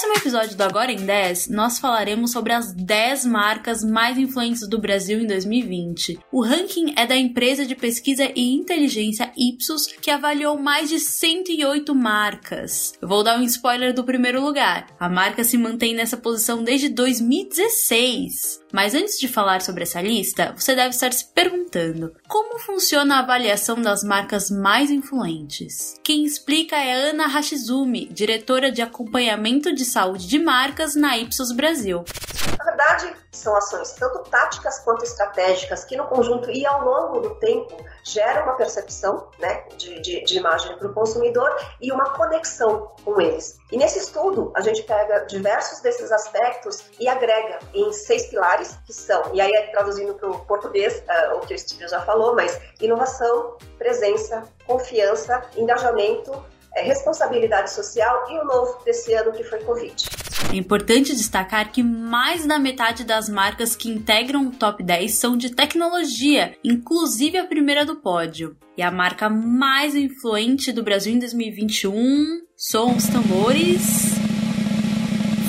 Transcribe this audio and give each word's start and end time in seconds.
décimo 0.00 0.14
episódio 0.14 0.56
do 0.56 0.62
Agora 0.62 0.90
em 0.90 1.04
10, 1.04 1.48
nós 1.48 1.78
falaremos 1.78 2.32
sobre 2.32 2.54
as 2.54 2.72
10 2.72 3.26
marcas 3.26 3.84
mais 3.84 4.16
influentes 4.16 4.66
do 4.66 4.78
Brasil 4.78 5.20
em 5.20 5.26
2020. 5.26 6.18
O 6.32 6.42
ranking 6.42 6.94
é 6.96 7.06
da 7.06 7.16
empresa 7.16 7.66
de 7.66 7.74
pesquisa 7.74 8.30
e 8.34 8.54
inteligência 8.54 9.30
Ipsos, 9.36 9.86
que 9.86 10.10
avaliou 10.10 10.56
mais 10.58 10.88
de 10.88 10.98
108 10.98 11.94
marcas. 11.94 12.94
Eu 13.00 13.08
vou 13.08 13.22
dar 13.22 13.38
um 13.38 13.42
spoiler 13.42 13.92
do 13.92 14.04
primeiro 14.04 14.42
lugar. 14.42 14.86
A 14.98 15.08
marca 15.08 15.44
se 15.44 15.58
mantém 15.58 15.94
nessa 15.94 16.16
posição 16.16 16.64
desde 16.64 16.88
2016. 16.88 18.59
Mas 18.72 18.94
antes 18.94 19.18
de 19.18 19.28
falar 19.28 19.62
sobre 19.62 19.82
essa 19.82 20.00
lista, 20.00 20.54
você 20.56 20.74
deve 20.74 20.90
estar 20.90 21.12
se 21.12 21.26
perguntando: 21.32 22.12
como 22.28 22.58
funciona 22.58 23.16
a 23.16 23.20
avaliação 23.20 23.80
das 23.80 24.02
marcas 24.02 24.50
mais 24.50 24.90
influentes? 24.90 25.98
Quem 26.02 26.24
explica 26.24 26.76
é 26.76 26.92
Ana 26.92 27.26
Hashizumi, 27.26 28.06
diretora 28.06 28.70
de 28.70 28.82
acompanhamento 28.82 29.74
de 29.74 29.84
saúde 29.84 30.26
de 30.26 30.38
marcas 30.38 30.94
na 30.94 31.18
Ipsos 31.18 31.52
Brasil. 31.52 32.04
Na 32.58 32.64
verdade, 32.64 33.14
são 33.32 33.56
ações 33.56 33.92
tanto 33.92 34.18
táticas 34.30 34.80
quanto 34.80 35.04
estratégicas 35.04 35.84
que, 35.84 35.96
no 35.96 36.06
conjunto 36.06 36.50
e 36.50 36.66
ao 36.66 36.84
longo 36.84 37.20
do 37.20 37.34
tempo, 37.36 37.76
geram 38.04 38.44
uma 38.44 38.54
percepção 38.54 39.28
né, 39.38 39.64
de, 39.76 40.00
de, 40.00 40.24
de 40.24 40.38
imagem 40.38 40.76
para 40.76 40.88
o 40.88 40.92
consumidor 40.92 41.54
e 41.80 41.92
uma 41.92 42.10
conexão 42.10 42.92
com 43.04 43.20
eles. 43.20 43.58
E 43.70 43.76
nesse 43.76 43.98
estudo, 43.98 44.52
a 44.56 44.60
gente 44.60 44.82
pega 44.82 45.20
diversos 45.26 45.80
desses 45.80 46.10
aspectos 46.10 46.84
e 46.98 47.08
agrega 47.08 47.58
em 47.74 47.92
seis 47.92 48.26
pilares, 48.26 48.76
que 48.86 48.92
são, 48.92 49.22
e 49.32 49.40
aí 49.40 49.52
é 49.52 49.66
traduzindo 49.68 50.14
para 50.14 50.28
o 50.28 50.38
português, 50.40 51.02
uh, 51.08 51.36
o 51.36 51.40
que 51.40 51.54
o 51.54 51.58
Steve 51.58 51.88
já 51.88 52.00
falou, 52.02 52.34
mas 52.34 52.60
inovação, 52.80 53.56
presença, 53.78 54.44
confiança, 54.66 55.42
engajamento, 55.56 56.44
é, 56.74 56.82
responsabilidade 56.82 57.70
social 57.70 58.30
e 58.30 58.38
o 58.38 58.44
novo 58.44 58.82
desse 58.84 59.12
ano 59.12 59.32
que 59.32 59.42
foi 59.42 59.62
Covid. 59.64 60.29
É 60.52 60.56
importante 60.56 61.14
destacar 61.14 61.70
que 61.70 61.82
mais 61.82 62.44
da 62.44 62.58
metade 62.58 63.04
das 63.04 63.28
marcas 63.28 63.76
que 63.76 63.88
integram 63.88 64.48
o 64.48 64.50
top 64.50 64.82
10 64.82 65.12
são 65.14 65.36
de 65.36 65.50
tecnologia, 65.50 66.56
inclusive 66.64 67.38
a 67.38 67.46
primeira 67.46 67.84
do 67.84 67.96
pódio. 67.96 68.56
E 68.76 68.82
a 68.82 68.90
marca 68.90 69.28
mais 69.28 69.94
influente 69.94 70.72
do 70.72 70.82
Brasil 70.82 71.14
em 71.14 71.18
2021 71.18 72.40
são 72.56 72.96
os 72.96 73.06
tambores. 73.06 74.14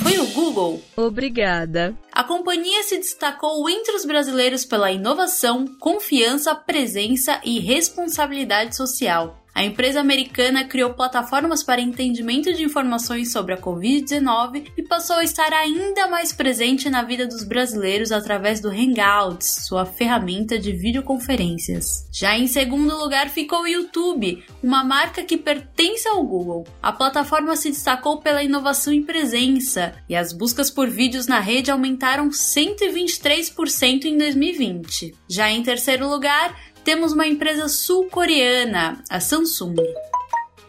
Foi 0.03 0.17
o 0.19 0.27
Google. 0.27 0.81
Obrigada. 0.95 1.97
A 2.11 2.23
companhia 2.23 2.83
se 2.83 2.97
destacou 2.97 3.69
entre 3.69 3.95
os 3.95 4.05
brasileiros 4.05 4.65
pela 4.65 4.91
inovação, 4.91 5.65
confiança, 5.79 6.53
presença 6.53 7.39
e 7.43 7.59
responsabilidade 7.59 8.75
social. 8.75 9.40
A 9.61 9.63
empresa 9.63 9.99
americana 9.99 10.63
criou 10.63 10.95
plataformas 10.95 11.61
para 11.61 11.79
entendimento 11.79 12.51
de 12.51 12.63
informações 12.63 13.31
sobre 13.31 13.53
a 13.53 13.57
Covid-19 13.57 14.71
e 14.75 14.81
passou 14.81 15.17
a 15.17 15.23
estar 15.23 15.53
ainda 15.53 16.07
mais 16.07 16.33
presente 16.33 16.89
na 16.89 17.03
vida 17.03 17.27
dos 17.27 17.43
brasileiros 17.43 18.11
através 18.11 18.59
do 18.59 18.69
Hangouts, 18.69 19.67
sua 19.67 19.85
ferramenta 19.85 20.57
de 20.57 20.71
videoconferências. 20.71 22.09
Já 22.11 22.35
em 22.35 22.47
segundo 22.47 22.97
lugar 22.97 23.29
ficou 23.29 23.61
o 23.61 23.67
YouTube, 23.67 24.43
uma 24.63 24.83
marca 24.83 25.23
que 25.23 25.37
pertence 25.37 26.07
ao 26.07 26.25
Google. 26.25 26.65
A 26.81 26.91
plataforma 26.91 27.55
se 27.55 27.69
destacou 27.69 28.19
pela 28.19 28.43
inovação 28.43 28.91
e 28.91 29.03
presença, 29.03 29.93
e 30.09 30.15
as 30.15 30.33
buscas 30.33 30.71
por 30.71 30.89
vídeos 30.89 31.27
na 31.27 31.39
rede 31.39 31.69
aumentaram 31.69 32.29
123% 32.29 34.05
em 34.05 34.17
2020. 34.17 35.13
Já 35.29 35.51
em 35.51 35.61
terceiro 35.61 36.09
lugar, 36.09 36.70
temos 36.83 37.13
uma 37.13 37.27
empresa 37.27 37.67
sul-coreana, 37.67 39.03
a 39.09 39.19
Samsung. 39.19 39.75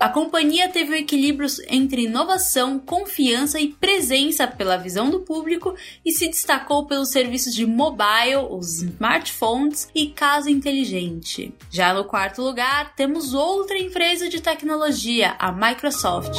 A 0.02 0.08
companhia 0.08 0.68
teve 0.68 0.90
um 0.90 0.96
equilíbrio 0.96 1.48
entre 1.68 2.06
inovação, 2.06 2.76
confiança 2.76 3.60
e 3.60 3.68
presença 3.68 4.48
pela 4.48 4.76
visão 4.76 5.08
do 5.10 5.20
público 5.20 5.76
e 6.04 6.10
se 6.10 6.26
destacou 6.26 6.86
pelos 6.86 7.10
serviços 7.10 7.54
de 7.54 7.64
mobile, 7.64 8.48
os 8.50 8.82
smartphones 8.82 9.88
e 9.94 10.08
casa 10.08 10.50
inteligente. 10.50 11.54
Já 11.70 11.94
no 11.94 12.04
quarto 12.04 12.42
lugar, 12.42 12.96
temos 12.96 13.32
outra 13.32 13.78
empresa 13.78 14.28
de 14.28 14.40
tecnologia, 14.40 15.36
a 15.38 15.52
Microsoft. 15.52 16.36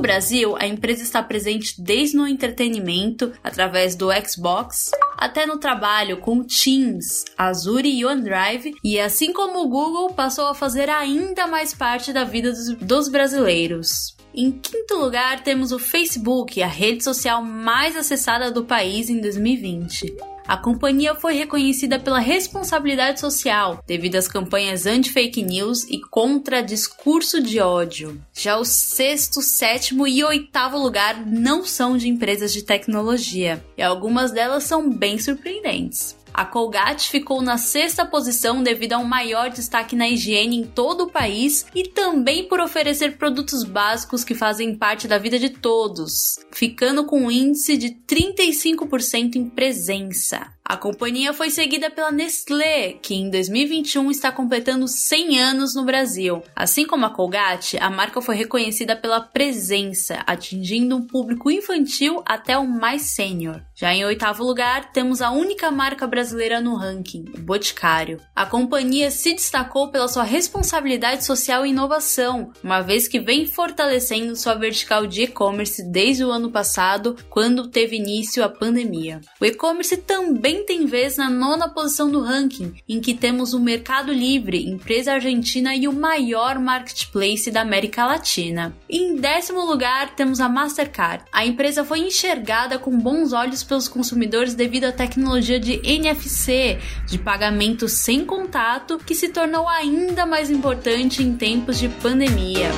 No 0.00 0.02
Brasil, 0.02 0.56
a 0.58 0.66
empresa 0.66 1.02
está 1.02 1.22
presente 1.22 1.74
desde 1.78 2.16
no 2.16 2.26
entretenimento, 2.26 3.34
através 3.44 3.94
do 3.94 4.08
Xbox, 4.26 4.90
até 5.14 5.44
no 5.44 5.58
trabalho 5.58 6.16
com 6.16 6.42
Teams, 6.42 7.26
Azure 7.36 7.86
e 7.86 8.02
OneDrive, 8.02 8.74
e 8.82 8.98
assim 8.98 9.30
como 9.30 9.58
o 9.58 9.68
Google, 9.68 10.14
passou 10.14 10.46
a 10.46 10.54
fazer 10.54 10.88
ainda 10.88 11.46
mais 11.46 11.74
parte 11.74 12.14
da 12.14 12.24
vida 12.24 12.50
dos, 12.50 12.76
dos 12.76 13.08
brasileiros. 13.10 14.16
Em 14.34 14.50
quinto 14.50 14.96
lugar, 14.96 15.42
temos 15.42 15.70
o 15.70 15.78
Facebook, 15.78 16.62
a 16.62 16.66
rede 16.66 17.04
social 17.04 17.42
mais 17.42 17.94
acessada 17.94 18.50
do 18.50 18.64
país 18.64 19.10
em 19.10 19.20
2020. 19.20 20.16
A 20.46 20.56
companhia 20.56 21.14
foi 21.14 21.34
reconhecida 21.34 21.98
pela 21.98 22.18
responsabilidade 22.18 23.20
social 23.20 23.82
devido 23.86 24.16
às 24.16 24.26
campanhas 24.26 24.86
anti-fake 24.86 25.42
news 25.42 25.84
e 25.84 26.00
contra 26.00 26.62
discurso 26.62 27.40
de 27.40 27.60
ódio. 27.60 28.20
Já 28.32 28.56
o 28.56 28.64
sexto, 28.64 29.40
sétimo 29.42 30.06
e 30.06 30.24
oitavo 30.24 30.78
lugar 30.78 31.24
não 31.24 31.64
são 31.64 31.96
de 31.96 32.08
empresas 32.08 32.52
de 32.52 32.62
tecnologia, 32.62 33.64
e 33.76 33.82
algumas 33.82 34.32
delas 34.32 34.64
são 34.64 34.90
bem 34.90 35.18
surpreendentes. 35.18 36.16
A 36.32 36.44
Colgate 36.44 37.08
ficou 37.08 37.42
na 37.42 37.58
sexta 37.58 38.04
posição 38.04 38.62
devido 38.62 38.94
a 38.94 38.98
um 38.98 39.04
maior 39.04 39.50
destaque 39.50 39.96
na 39.96 40.08
higiene 40.08 40.56
em 40.56 40.64
todo 40.64 41.04
o 41.04 41.10
país 41.10 41.66
e 41.74 41.88
também 41.88 42.48
por 42.48 42.60
oferecer 42.60 43.16
produtos 43.16 43.64
básicos 43.64 44.24
que 44.24 44.34
fazem 44.34 44.76
parte 44.76 45.08
da 45.08 45.18
vida 45.18 45.38
de 45.38 45.50
todos, 45.50 46.38
ficando 46.52 47.04
com 47.04 47.22
um 47.22 47.30
índice 47.30 47.76
de 47.76 47.90
35% 48.06 49.36
em 49.36 49.48
presença. 49.48 50.59
A 50.70 50.76
companhia 50.76 51.32
foi 51.32 51.50
seguida 51.50 51.90
pela 51.90 52.12
Nestlé, 52.12 52.92
que 52.92 53.12
em 53.12 53.28
2021 53.28 54.08
está 54.08 54.30
completando 54.30 54.86
100 54.86 55.40
anos 55.40 55.74
no 55.74 55.84
Brasil. 55.84 56.44
Assim 56.54 56.86
como 56.86 57.04
a 57.04 57.10
Colgate, 57.10 57.76
a 57.76 57.90
marca 57.90 58.22
foi 58.22 58.36
reconhecida 58.36 58.94
pela 58.94 59.20
presença, 59.20 60.22
atingindo 60.24 60.96
um 60.96 61.04
público 61.04 61.50
infantil 61.50 62.22
até 62.24 62.56
o 62.56 62.68
mais 62.68 63.02
sênior. 63.02 63.60
Já 63.74 63.92
em 63.92 64.04
oitavo 64.04 64.44
lugar, 64.44 64.92
temos 64.92 65.20
a 65.20 65.32
única 65.32 65.72
marca 65.72 66.06
brasileira 66.06 66.60
no 66.60 66.76
ranking, 66.76 67.24
o 67.34 67.40
Boticário. 67.40 68.20
A 68.36 68.46
companhia 68.46 69.10
se 69.10 69.34
destacou 69.34 69.90
pela 69.90 70.06
sua 70.06 70.22
responsabilidade 70.22 71.24
social 71.24 71.66
e 71.66 71.70
inovação, 71.70 72.52
uma 72.62 72.80
vez 72.80 73.08
que 73.08 73.18
vem 73.18 73.44
fortalecendo 73.44 74.36
sua 74.36 74.54
vertical 74.54 75.04
de 75.04 75.22
e-commerce 75.22 75.82
desde 75.90 76.24
o 76.24 76.30
ano 76.30 76.52
passado, 76.52 77.16
quando 77.28 77.66
teve 77.66 77.96
início 77.96 78.44
a 78.44 78.48
pandemia. 78.48 79.20
O 79.40 79.44
e-commerce 79.44 79.96
também 79.96 80.59
tem 80.64 80.86
vez 80.86 81.16
na 81.16 81.28
nona 81.28 81.68
posição 81.68 82.10
do 82.10 82.20
ranking, 82.20 82.74
em 82.88 83.00
que 83.00 83.14
temos 83.14 83.52
o 83.52 83.60
Mercado 83.60 84.12
Livre, 84.12 84.68
empresa 84.68 85.12
argentina 85.12 85.74
e 85.74 85.86
o 85.86 85.92
maior 85.92 86.58
marketplace 86.58 87.50
da 87.50 87.60
América 87.62 88.06
Latina. 88.06 88.74
Em 88.88 89.16
décimo 89.16 89.64
lugar, 89.64 90.14
temos 90.14 90.40
a 90.40 90.48
Mastercard. 90.48 91.24
A 91.32 91.44
empresa 91.44 91.84
foi 91.84 92.00
enxergada 92.00 92.78
com 92.78 92.96
bons 92.98 93.32
olhos 93.32 93.62
pelos 93.62 93.88
consumidores 93.88 94.54
devido 94.54 94.84
à 94.84 94.92
tecnologia 94.92 95.58
de 95.60 95.80
NFC, 95.84 96.78
de 97.06 97.18
pagamento 97.18 97.88
sem 97.88 98.24
contato, 98.24 98.98
que 98.98 99.14
se 99.14 99.28
tornou 99.28 99.68
ainda 99.68 100.26
mais 100.26 100.50
importante 100.50 101.22
em 101.22 101.36
tempos 101.36 101.78
de 101.78 101.88
pandemia. 101.88 102.70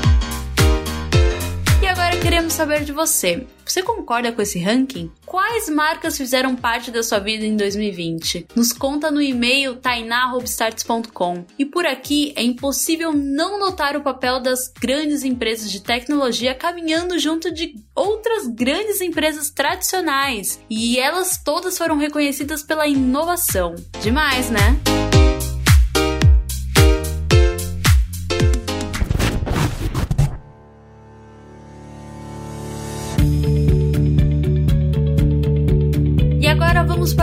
Queremos 2.23 2.53
saber 2.53 2.85
de 2.85 2.93
você. 2.93 3.45
Você 3.67 3.83
concorda 3.83 4.31
com 4.31 4.41
esse 4.41 4.57
ranking? 4.57 5.11
Quais 5.27 5.69
marcas 5.69 6.17
fizeram 6.17 6.55
parte 6.55 6.89
da 6.93 7.03
sua 7.03 7.19
vida 7.19 7.45
em 7.45 7.57
2020? 7.57 8.47
Nos 8.55 8.73
conta 8.73 9.11
no 9.11 9.21
e-mail 9.21 9.75
tainarobstarts.com. 9.75 11.45
E 11.59 11.67
por 11.67 11.85
aqui 11.85 12.33
é 12.37 12.43
impossível 12.45 13.13
não 13.13 13.59
notar 13.59 13.97
o 13.97 14.03
papel 14.03 14.39
das 14.39 14.73
grandes 14.81 15.25
empresas 15.25 15.69
de 15.73 15.83
tecnologia 15.83 16.55
caminhando 16.55 17.19
junto 17.19 17.53
de 17.53 17.75
outras 17.93 18.47
grandes 18.47 19.01
empresas 19.01 19.51
tradicionais. 19.51 20.61
E 20.71 21.01
elas 21.01 21.43
todas 21.43 21.77
foram 21.77 21.97
reconhecidas 21.97 22.63
pela 22.63 22.87
inovação. 22.87 23.75
Demais, 24.01 24.49
né? 24.49 24.79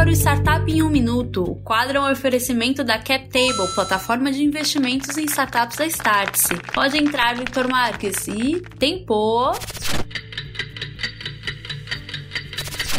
O 0.09 0.11
Startup 0.11 0.71
em 0.71 0.81
um 0.81 0.89
Minuto. 0.89 1.43
O 1.43 1.55
quadro 1.57 1.99
é 1.99 2.01
um 2.01 2.11
oferecimento 2.11 2.83
da 2.83 2.97
CapTable, 2.97 3.67
plataforma 3.75 4.31
de 4.31 4.43
investimentos 4.43 5.15
em 5.17 5.25
startups 5.25 5.77
da 5.77 5.85
Startse. 5.85 6.55
Pode 6.73 6.97
entrar, 6.97 7.35
Victor 7.35 7.67
Marques. 7.67 8.27
E 8.27 8.59
tempo. 8.79 9.51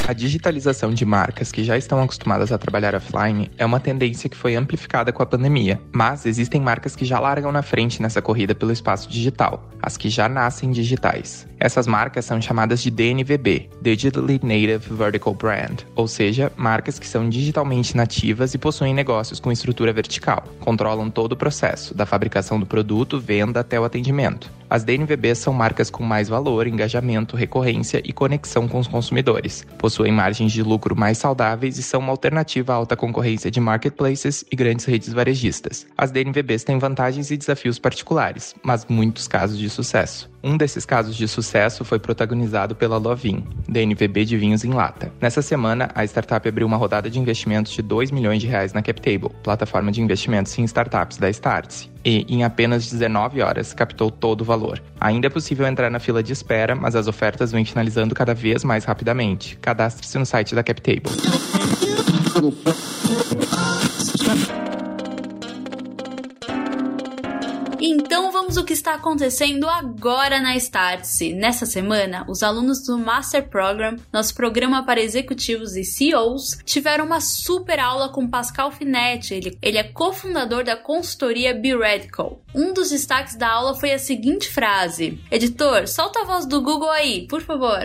A 0.06 0.12
digitalização 0.12 0.94
de 0.94 1.04
marcas 1.04 1.50
que 1.50 1.64
já 1.64 1.76
estão 1.76 2.00
acostumadas 2.00 2.52
a 2.52 2.58
trabalhar 2.58 2.94
offline 2.94 3.50
é 3.58 3.66
uma 3.66 3.80
tendência 3.80 4.30
que 4.30 4.36
foi 4.36 4.54
amplificada 4.54 5.12
com 5.12 5.20
a 5.20 5.26
pandemia, 5.26 5.80
mas 5.92 6.26
existem 6.26 6.60
marcas 6.60 6.94
que 6.94 7.04
já 7.04 7.18
largam 7.18 7.50
na 7.50 7.62
frente 7.62 8.00
nessa 8.00 8.22
corrida 8.22 8.54
pelo 8.54 8.70
espaço 8.70 9.08
digital, 9.08 9.68
as 9.82 9.96
que 9.96 10.08
já 10.08 10.28
nascem 10.28 10.70
digitais. 10.70 11.49
Essas 11.62 11.86
marcas 11.86 12.24
são 12.24 12.40
chamadas 12.40 12.80
de 12.80 12.90
DNVB, 12.90 13.68
Digitally 13.82 14.40
Native 14.42 14.94
Vertical 14.94 15.34
Brand, 15.34 15.82
ou 15.94 16.08
seja, 16.08 16.50
marcas 16.56 16.98
que 16.98 17.06
são 17.06 17.28
digitalmente 17.28 17.94
nativas 17.94 18.54
e 18.54 18.58
possuem 18.58 18.94
negócios 18.94 19.38
com 19.38 19.52
estrutura 19.52 19.92
vertical, 19.92 20.42
controlam 20.58 21.10
todo 21.10 21.32
o 21.32 21.36
processo, 21.36 21.94
da 21.94 22.06
fabricação 22.06 22.58
do 22.58 22.64
produto, 22.64 23.20
venda 23.20 23.60
até 23.60 23.78
o 23.78 23.84
atendimento. 23.84 24.50
As 24.70 24.84
DNVBs 24.84 25.38
são 25.38 25.52
marcas 25.52 25.90
com 25.90 26.04
mais 26.04 26.28
valor, 26.28 26.66
engajamento, 26.66 27.36
recorrência 27.36 28.00
e 28.04 28.12
conexão 28.12 28.68
com 28.68 28.78
os 28.78 28.86
consumidores. 28.86 29.66
Possuem 29.76 30.12
margens 30.12 30.52
de 30.52 30.62
lucro 30.62 30.96
mais 30.96 31.18
saudáveis 31.18 31.76
e 31.76 31.82
são 31.82 32.00
uma 32.00 32.12
alternativa 32.12 32.72
à 32.72 32.76
alta 32.76 32.96
concorrência 32.96 33.50
de 33.50 33.58
marketplaces 33.60 34.44
e 34.50 34.54
grandes 34.54 34.84
redes 34.84 35.12
varejistas. 35.12 35.86
As 35.98 36.12
DNVBs 36.12 36.62
têm 36.62 36.78
vantagens 36.78 37.32
e 37.32 37.36
desafios 37.36 37.80
particulares, 37.80 38.54
mas 38.62 38.86
muitos 38.88 39.26
casos 39.26 39.58
de 39.58 39.68
sucesso. 39.68 40.30
Um 40.42 40.56
desses 40.56 40.86
casos 40.86 41.16
de 41.16 41.26
sucesso 41.26 41.49
foi 41.84 41.98
protagonizado 41.98 42.74
pela 42.74 42.96
Lovin, 42.96 43.44
DNVB 43.68 44.24
de 44.24 44.36
vinhos 44.36 44.64
em 44.64 44.70
lata. 44.70 45.12
Nessa 45.20 45.42
semana, 45.42 45.90
a 45.94 46.04
startup 46.04 46.48
abriu 46.48 46.66
uma 46.66 46.76
rodada 46.76 47.10
de 47.10 47.18
investimentos 47.18 47.72
de 47.72 47.82
2 47.82 48.10
milhões 48.10 48.40
de 48.40 48.46
reais 48.46 48.72
na 48.72 48.82
CapTable, 48.82 49.30
plataforma 49.42 49.90
de 49.90 50.00
investimentos 50.00 50.56
em 50.58 50.64
startups 50.64 51.18
da 51.18 51.28
Startse 51.28 51.90
e, 52.04 52.24
em 52.28 52.44
apenas 52.44 52.90
19 52.90 53.42
horas, 53.42 53.74
captou 53.74 54.10
todo 54.10 54.42
o 54.42 54.44
valor. 54.44 54.80
Ainda 55.00 55.26
é 55.26 55.30
possível 55.30 55.66
entrar 55.66 55.90
na 55.90 55.98
fila 55.98 56.22
de 56.22 56.32
espera, 56.32 56.74
mas 56.74 56.94
as 56.94 57.06
ofertas 57.06 57.52
vêm 57.52 57.64
finalizando 57.64 58.14
cada 58.14 58.32
vez 58.34 58.62
mais 58.64 58.84
rapidamente. 58.84 59.56
Cadastre-se 59.56 60.18
no 60.18 60.26
site 60.26 60.54
da 60.54 60.62
CapTable. 60.62 61.10
Então 67.82 68.30
vamos 68.30 68.58
o 68.58 68.64
que 68.64 68.74
está 68.74 68.92
acontecendo 68.92 69.66
agora 69.66 70.38
na 70.38 70.54
Startse. 70.54 71.32
Nessa 71.32 71.64
semana, 71.64 72.26
os 72.28 72.42
alunos 72.42 72.84
do 72.84 72.98
Master 72.98 73.48
Program, 73.48 73.96
nosso 74.12 74.34
programa 74.34 74.84
para 74.84 75.00
executivos 75.00 75.74
e 75.76 75.82
CEOs, 75.82 76.58
tiveram 76.62 77.06
uma 77.06 77.22
super 77.22 77.80
aula 77.80 78.10
com 78.10 78.28
Pascal 78.28 78.70
Finetti. 78.70 79.32
Ele, 79.32 79.58
ele 79.62 79.78
é 79.78 79.82
cofundador 79.82 80.62
da 80.62 80.76
consultoria 80.76 81.54
Be 81.54 81.74
Radical. 81.74 82.42
Um 82.54 82.74
dos 82.74 82.90
destaques 82.90 83.34
da 83.34 83.48
aula 83.48 83.74
foi 83.74 83.92
a 83.92 83.98
seguinte 83.98 84.50
frase: 84.50 85.18
Editor, 85.30 85.88
solta 85.88 86.20
a 86.20 86.24
voz 86.24 86.44
do 86.44 86.60
Google 86.60 86.90
aí, 86.90 87.26
por 87.28 87.40
favor. 87.40 87.84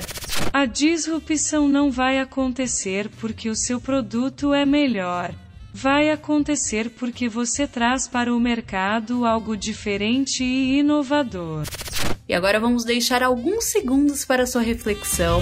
A 0.52 0.66
disrupção 0.66 1.70
não 1.70 1.90
vai 1.90 2.20
acontecer 2.20 3.10
porque 3.22 3.50
o 3.50 3.56
seu 3.56 3.80
produto 3.80 4.54
é 4.54 4.66
melhor 4.66 5.34
vai 5.76 6.10
acontecer 6.10 6.90
porque 6.92 7.28
você 7.28 7.68
traz 7.68 8.08
para 8.08 8.34
o 8.34 8.40
mercado 8.40 9.26
algo 9.26 9.58
diferente 9.58 10.42
e 10.42 10.80
inovador. 10.80 11.66
E 12.30 12.34
agora 12.34 12.62
vamos 12.62 12.86
deixar 12.86 13.22
alguns 13.22 13.66
segundos 13.66 14.24
para 14.24 14.48
sua 14.48 14.62
reflexão. 14.62 15.42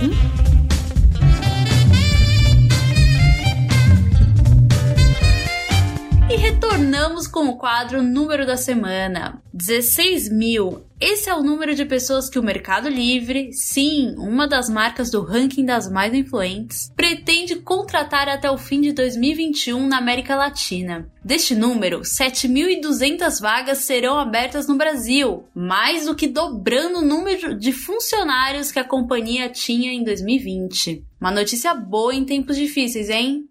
E 6.31 6.35
retornamos 6.35 7.27
com 7.27 7.49
o 7.49 7.57
quadro 7.57 8.01
número 8.01 8.43
da 8.43 8.57
semana: 8.57 9.39
16 9.65 10.29
mil. 10.29 10.83
Esse 10.99 11.29
é 11.29 11.33
o 11.33 11.41
número 11.41 11.73
de 11.73 11.85
pessoas 11.85 12.29
que 12.29 12.37
o 12.37 12.43
Mercado 12.43 12.89
Livre, 12.89 13.53
sim, 13.53 14.13
uma 14.17 14.45
das 14.45 14.69
marcas 14.69 15.09
do 15.09 15.21
ranking 15.21 15.65
das 15.65 15.89
mais 15.89 16.13
influentes, 16.13 16.91
pretende 16.95 17.55
contratar 17.55 18.27
até 18.27 18.51
o 18.51 18.57
fim 18.57 18.81
de 18.81 18.91
2021 18.91 19.87
na 19.87 19.99
América 19.99 20.35
Latina. 20.35 21.09
Deste 21.23 21.55
número, 21.55 22.01
7.200 22.01 23.39
vagas 23.39 23.79
serão 23.79 24.17
abertas 24.17 24.67
no 24.67 24.75
Brasil, 24.75 25.45
mais 25.55 26.05
do 26.05 26.15
que 26.15 26.27
dobrando 26.27 26.99
o 26.99 27.05
número 27.05 27.57
de 27.57 27.71
funcionários 27.71 28.69
que 28.69 28.79
a 28.79 28.83
companhia 28.87 29.47
tinha 29.47 29.93
em 29.93 30.03
2020. 30.03 31.05
Uma 31.21 31.31
notícia 31.31 31.73
boa 31.73 32.13
em 32.13 32.25
tempos 32.25 32.57
difíceis, 32.57 33.09
hein? 33.09 33.47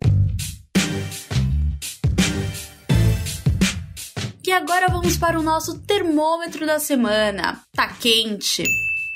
E 4.44 4.50
agora 4.50 4.88
vamos 4.88 5.16
para 5.16 5.38
o 5.38 5.42
nosso 5.42 5.78
termômetro 5.80 6.66
da 6.66 6.80
semana. 6.80 7.60
Tá 7.72 7.86
quente. 7.88 8.64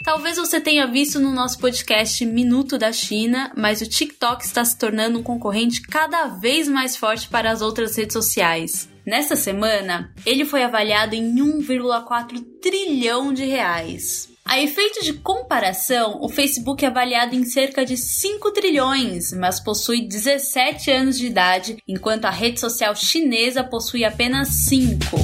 Talvez 0.05 0.37
você 0.37 0.61
tenha 0.61 0.87
visto 0.87 1.19
no 1.19 1.33
nosso 1.33 1.59
podcast 1.59 2.25
Minuto 2.25 2.79
da 2.79 2.93
China, 2.93 3.51
mas 3.57 3.81
o 3.81 3.89
TikTok 3.89 4.45
está 4.45 4.65
se 4.65 4.79
tornando 4.79 5.19
um 5.19 5.23
concorrente 5.25 5.83
cada 5.83 6.29
vez 6.29 6.69
mais 6.69 6.97
forte 6.97 7.29
para 7.29 7.51
as 7.51 7.61
outras 7.61 7.97
redes 7.97 8.13
sociais. 8.13 8.89
Nessa 9.05 9.35
semana, 9.35 10.13
ele 10.25 10.45
foi 10.45 10.63
avaliado 10.63 11.17
em 11.17 11.35
1,4 11.35 12.41
trilhão 12.63 13.33
de 13.33 13.45
reais. 13.45 14.36
A 14.49 14.61
efeito 14.61 15.03
de 15.03 15.13
comparação, 15.13 16.19
o 16.23 16.29
Facebook 16.29 16.85
é 16.85 16.89
avaliado 16.89 17.35
em 17.35 17.45
cerca 17.45 17.85
de 17.85 17.97
5 17.97 18.53
trilhões, 18.53 19.33
mas 19.33 19.59
possui 19.59 20.07
17 20.07 20.89
anos 20.89 21.19
de 21.19 21.27
idade, 21.27 21.79
enquanto 21.87 22.27
a 22.27 22.31
rede 22.31 22.61
social 22.61 22.95
chinesa 22.95 23.65
possui 23.65 24.05
apenas 24.05 24.49
5. 24.69 25.17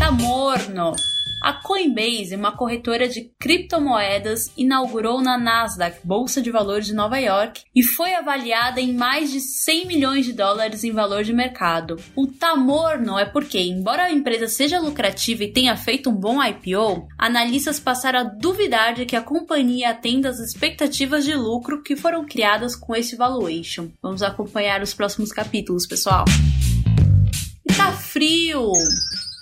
Tá 0.00 0.10
morno! 0.10 0.96
A 1.40 1.54
Coinbase, 1.54 2.36
uma 2.36 2.52
corretora 2.52 3.08
de 3.08 3.30
criptomoedas, 3.38 4.52
inaugurou 4.56 5.22
na 5.22 5.38
Nasdaq, 5.38 6.00
Bolsa 6.04 6.42
de 6.42 6.50
Valores 6.50 6.86
de 6.86 6.94
Nova 6.94 7.18
York, 7.18 7.62
e 7.74 7.82
foi 7.82 8.14
avaliada 8.14 8.80
em 8.80 8.92
mais 8.92 9.30
de 9.30 9.40
100 9.40 9.86
milhões 9.86 10.26
de 10.26 10.34
dólares 10.34 10.84
em 10.84 10.92
valor 10.92 11.24
de 11.24 11.32
mercado. 11.32 11.96
O 12.14 12.26
tamor 12.26 12.98
não 13.00 13.18
é 13.18 13.24
porque, 13.24 13.58
embora 13.58 14.04
a 14.04 14.12
empresa 14.12 14.48
seja 14.48 14.80
lucrativa 14.80 15.44
e 15.44 15.52
tenha 15.52 15.76
feito 15.76 16.10
um 16.10 16.14
bom 16.14 16.42
IPO, 16.42 17.08
analistas 17.18 17.80
passaram 17.80 18.20
a 18.20 18.24
duvidar 18.24 18.94
de 18.94 19.06
que 19.06 19.16
a 19.16 19.22
companhia 19.22 19.90
atenda 19.90 20.28
às 20.28 20.38
expectativas 20.38 21.24
de 21.24 21.34
lucro 21.34 21.82
que 21.82 21.96
foram 21.96 22.26
criadas 22.26 22.76
com 22.76 22.94
esse 22.94 23.16
valuation. 23.16 23.88
Vamos 24.02 24.22
acompanhar 24.22 24.82
os 24.82 24.92
próximos 24.92 25.32
capítulos, 25.32 25.86
pessoal. 25.86 26.24
Tá 27.76 27.92
frio! 27.92 28.72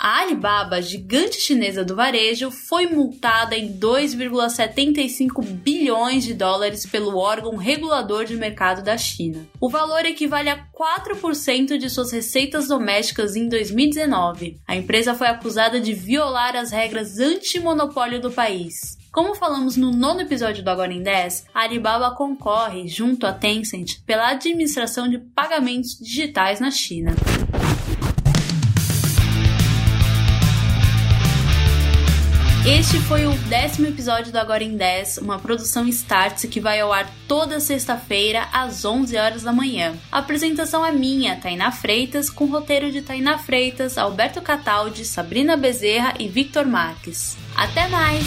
A 0.01 0.21
Alibaba, 0.21 0.81
gigante 0.81 1.41
chinesa 1.41 1.85
do 1.85 1.97
varejo, 1.97 2.53
foi 2.53 2.87
multada 2.87 3.57
em 3.57 3.77
2,75 3.77 5.43
bilhões 5.43 6.23
de 6.23 6.35
dólares 6.35 6.87
pelo 6.87 7.17
órgão 7.17 7.57
regulador 7.57 8.25
de 8.25 8.37
mercado 8.37 8.81
da 8.81 8.97
China. 8.97 9.45
O 9.61 9.69
valor 9.69 10.07
equivale 10.07 10.51
a 10.51 10.65
4% 10.73 11.77
de 11.77 11.91
suas 11.91 12.13
receitas 12.13 12.69
domésticas 12.69 13.35
em 13.35 13.49
2019. 13.49 14.61
A 14.69 14.77
empresa 14.77 15.17
foi 15.17 15.27
acusada 15.27 15.81
de 15.81 15.93
violar 15.95 16.55
as 16.55 16.71
regras 16.71 17.19
anti-monopólio 17.19 18.21
do 18.21 18.31
país. 18.31 18.97
Como 19.11 19.35
falamos 19.35 19.77
no 19.77 19.91
nono 19.91 20.21
episódio 20.21 20.63
do 20.63 20.71
Agora 20.71 20.93
em 20.93 21.03
10, 21.03 21.47
a 21.53 21.63
Alibaba 21.63 22.15
concorre, 22.15 22.87
junto 22.87 23.27
à 23.27 23.33
Tencent, 23.33 24.01
pela 24.07 24.29
administração 24.29 25.09
de 25.09 25.19
pagamentos 25.19 25.99
digitais 25.99 26.61
na 26.61 26.71
China. 26.71 27.17
Este 32.71 32.99
foi 32.99 33.27
o 33.27 33.33
décimo 33.49 33.87
episódio 33.87 34.31
do 34.31 34.37
Agora 34.37 34.63
em 34.63 34.77
10, 34.77 35.19
uma 35.19 35.39
produção 35.39 35.89
Startse 35.89 36.49
que 36.49 36.61
vai 36.61 36.79
ao 36.79 36.93
ar 36.93 37.11
toda 37.27 37.61
sexta-feira 37.61 38.47
às 38.53 38.85
11 38.85 39.17
horas 39.17 39.43
da 39.43 39.55
manhã. 39.55 39.97
A 40.13 40.19
apresentação 40.19 40.85
é 40.85 40.93
minha, 40.93 41.37
Tainá 41.37 41.73
Freitas, 41.73 42.29
com 42.29 42.45
roteiro 42.45 42.93
de 42.93 43.01
Tainá 43.01 43.39
Freitas, 43.39 43.97
Alberto 43.97 44.43
Cataldi, 44.43 45.07
Sabrina 45.07 45.57
Bezerra 45.57 46.13
e 46.19 46.29
Victor 46.29 46.67
Marques. 46.67 47.39
Até 47.57 47.89
mais! 47.89 48.27